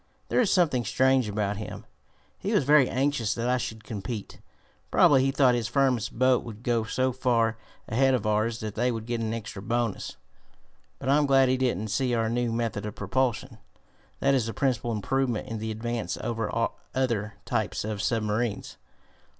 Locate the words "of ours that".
8.15-8.73